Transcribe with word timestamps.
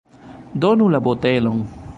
Donu 0.63 0.89
la 0.95 1.03
botelon! 1.09 1.63